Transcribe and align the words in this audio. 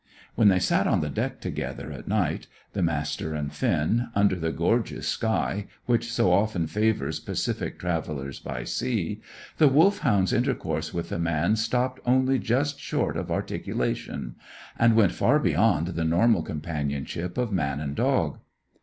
When 0.33 0.47
they 0.47 0.57
sat 0.57 0.87
on 0.87 1.01
the 1.01 1.11
deck 1.11 1.41
together 1.41 1.91
at 1.91 2.07
night, 2.07 2.47
the 2.73 2.81
Master 2.81 3.35
and 3.35 3.53
Finn, 3.53 4.07
under 4.15 4.35
the 4.35 4.51
gorgeous 4.51 5.07
sky 5.07 5.67
which 5.85 6.11
so 6.11 6.33
often 6.33 6.65
favours 6.65 7.19
Pacific 7.19 7.77
travellers 7.77 8.39
by 8.39 8.63
sea, 8.63 9.21
the 9.59 9.67
Wolfhound's 9.67 10.33
intercourse 10.33 10.91
with 10.91 11.09
the 11.09 11.19
man 11.19 11.55
stopped 11.55 11.99
only 12.03 12.39
just 12.39 12.79
short 12.79 13.15
of 13.15 13.29
articulation, 13.29 14.37
and 14.75 14.95
went 14.95 15.11
far 15.11 15.37
beyond 15.37 15.89
the 15.89 16.03
normal 16.03 16.41
companionship 16.41 17.37
of 17.37 17.51
man 17.51 17.79
and 17.79 17.95
dog. 17.95 18.39